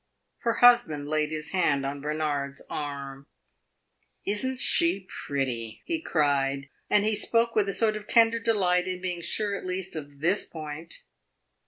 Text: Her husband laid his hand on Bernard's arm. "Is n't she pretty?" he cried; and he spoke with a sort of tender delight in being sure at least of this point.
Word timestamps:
Her 0.39 0.53
husband 0.61 1.07
laid 1.07 1.29
his 1.29 1.51
hand 1.51 1.85
on 1.85 2.01
Bernard's 2.01 2.63
arm. 2.71 3.27
"Is 4.25 4.43
n't 4.43 4.59
she 4.59 5.07
pretty?" 5.27 5.83
he 5.85 6.01
cried; 6.01 6.69
and 6.89 7.03
he 7.05 7.15
spoke 7.15 7.55
with 7.55 7.69
a 7.69 7.73
sort 7.73 7.95
of 7.95 8.07
tender 8.07 8.39
delight 8.39 8.87
in 8.87 8.99
being 8.99 9.21
sure 9.21 9.55
at 9.55 9.63
least 9.63 9.95
of 9.95 10.19
this 10.19 10.43
point. 10.43 11.03